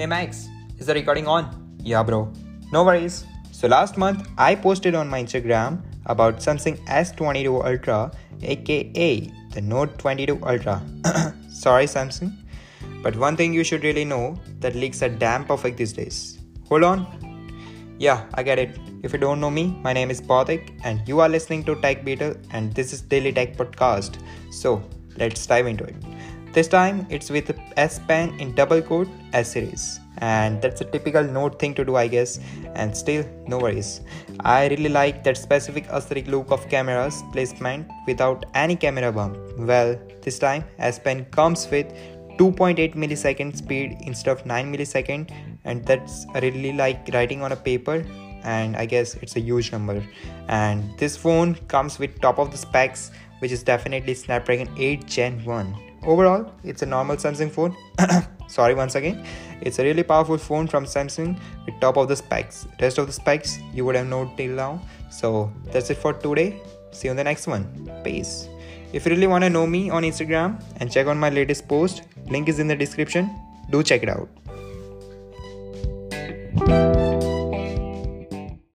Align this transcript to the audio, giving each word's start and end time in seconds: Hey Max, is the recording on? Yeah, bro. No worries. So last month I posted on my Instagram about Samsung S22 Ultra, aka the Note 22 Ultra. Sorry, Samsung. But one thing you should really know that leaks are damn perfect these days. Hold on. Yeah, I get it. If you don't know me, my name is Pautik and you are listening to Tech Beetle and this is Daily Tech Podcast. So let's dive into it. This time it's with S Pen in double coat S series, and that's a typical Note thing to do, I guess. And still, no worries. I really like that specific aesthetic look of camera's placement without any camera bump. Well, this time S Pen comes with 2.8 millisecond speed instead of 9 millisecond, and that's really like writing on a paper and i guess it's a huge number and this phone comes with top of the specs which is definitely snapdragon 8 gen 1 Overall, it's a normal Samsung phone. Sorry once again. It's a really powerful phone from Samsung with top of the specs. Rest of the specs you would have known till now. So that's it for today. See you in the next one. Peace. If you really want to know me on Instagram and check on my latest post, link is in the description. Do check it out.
Hey 0.00 0.06
Max, 0.06 0.48
is 0.78 0.86
the 0.86 0.94
recording 0.94 1.26
on? 1.26 1.76
Yeah, 1.84 2.02
bro. 2.02 2.32
No 2.72 2.84
worries. 2.84 3.26
So 3.52 3.68
last 3.68 3.98
month 3.98 4.26
I 4.38 4.54
posted 4.54 4.94
on 4.94 5.10
my 5.10 5.22
Instagram 5.22 5.82
about 6.06 6.38
Samsung 6.38 6.78
S22 6.86 7.62
Ultra, 7.70 8.10
aka 8.42 9.30
the 9.52 9.60
Note 9.60 9.98
22 9.98 10.40
Ultra. 10.42 10.80
Sorry, 11.50 11.84
Samsung. 11.84 12.32
But 13.02 13.14
one 13.16 13.36
thing 13.36 13.52
you 13.52 13.62
should 13.62 13.84
really 13.84 14.06
know 14.06 14.38
that 14.60 14.74
leaks 14.74 15.02
are 15.02 15.10
damn 15.10 15.44
perfect 15.44 15.76
these 15.76 15.92
days. 15.92 16.38
Hold 16.70 16.84
on. 16.84 17.04
Yeah, 17.98 18.24
I 18.32 18.42
get 18.42 18.58
it. 18.58 18.78
If 19.02 19.12
you 19.12 19.18
don't 19.18 19.38
know 19.38 19.50
me, 19.50 19.78
my 19.82 19.92
name 19.92 20.10
is 20.10 20.22
Pautik 20.22 20.80
and 20.82 21.06
you 21.06 21.20
are 21.20 21.28
listening 21.28 21.62
to 21.64 21.74
Tech 21.82 22.06
Beetle 22.06 22.36
and 22.52 22.72
this 22.72 22.94
is 22.94 23.02
Daily 23.02 23.34
Tech 23.34 23.54
Podcast. 23.54 24.16
So 24.50 24.82
let's 25.18 25.46
dive 25.46 25.66
into 25.66 25.84
it. 25.84 25.96
This 26.52 26.66
time 26.66 27.06
it's 27.10 27.30
with 27.30 27.56
S 27.76 28.00
Pen 28.08 28.30
in 28.40 28.56
double 28.56 28.82
coat 28.82 29.08
S 29.32 29.52
series, 29.52 30.00
and 30.18 30.60
that's 30.60 30.80
a 30.80 30.84
typical 30.84 31.22
Note 31.22 31.60
thing 31.60 31.74
to 31.74 31.84
do, 31.84 31.94
I 31.94 32.08
guess. 32.08 32.40
And 32.74 32.96
still, 32.96 33.24
no 33.46 33.58
worries. 33.58 34.00
I 34.40 34.66
really 34.66 34.88
like 34.88 35.22
that 35.22 35.36
specific 35.36 35.86
aesthetic 35.86 36.26
look 36.26 36.50
of 36.50 36.68
camera's 36.68 37.22
placement 37.32 37.86
without 38.04 38.46
any 38.54 38.74
camera 38.74 39.12
bump. 39.12 39.38
Well, 39.58 39.96
this 40.22 40.40
time 40.40 40.64
S 40.78 40.98
Pen 40.98 41.24
comes 41.26 41.70
with 41.70 41.86
2.8 42.38 42.96
millisecond 42.96 43.56
speed 43.56 43.98
instead 44.00 44.32
of 44.32 44.44
9 44.44 44.74
millisecond, 44.74 45.30
and 45.64 45.84
that's 45.84 46.26
really 46.42 46.72
like 46.72 47.10
writing 47.14 47.42
on 47.42 47.52
a 47.52 47.56
paper 47.56 48.04
and 48.42 48.74
i 48.74 48.86
guess 48.86 49.16
it's 49.16 49.36
a 49.36 49.40
huge 49.40 49.70
number 49.70 50.02
and 50.48 50.98
this 50.98 51.14
phone 51.14 51.54
comes 51.68 51.98
with 51.98 52.18
top 52.22 52.38
of 52.38 52.50
the 52.50 52.56
specs 52.56 53.10
which 53.40 53.52
is 53.52 53.62
definitely 53.62 54.14
snapdragon 54.14 54.66
8 54.78 55.04
gen 55.06 55.44
1 55.44 55.89
Overall, 56.04 56.50
it's 56.64 56.82
a 56.82 56.86
normal 56.86 57.16
Samsung 57.16 57.50
phone. 57.50 57.76
Sorry 58.48 58.74
once 58.74 58.94
again. 58.94 59.24
It's 59.60 59.78
a 59.78 59.84
really 59.84 60.02
powerful 60.02 60.38
phone 60.38 60.66
from 60.66 60.84
Samsung 60.84 61.38
with 61.66 61.78
top 61.80 61.96
of 61.96 62.08
the 62.08 62.16
specs. 62.16 62.66
Rest 62.80 62.98
of 62.98 63.06
the 63.06 63.12
specs 63.12 63.58
you 63.74 63.84
would 63.84 63.94
have 63.94 64.06
known 64.06 64.34
till 64.36 64.52
now. 64.52 64.80
So 65.10 65.52
that's 65.66 65.90
it 65.90 65.98
for 65.98 66.12
today. 66.12 66.60
See 66.92 67.08
you 67.08 67.12
in 67.12 67.16
the 67.16 67.24
next 67.24 67.46
one. 67.46 67.64
Peace. 68.02 68.48
If 68.92 69.06
you 69.06 69.10
really 69.12 69.28
want 69.28 69.44
to 69.44 69.50
know 69.50 69.66
me 69.66 69.90
on 69.90 70.02
Instagram 70.02 70.62
and 70.78 70.90
check 70.90 71.06
on 71.06 71.18
my 71.18 71.30
latest 71.30 71.68
post, 71.68 72.02
link 72.26 72.48
is 72.48 72.58
in 72.58 72.66
the 72.66 72.74
description. 72.74 73.30
Do 73.70 73.82
check 73.82 74.02
it 74.02 74.08
out. 74.08 74.28